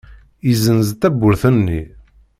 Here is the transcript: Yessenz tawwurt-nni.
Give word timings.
Yessenz 0.47 0.87
tawwurt-nni. 1.01 1.81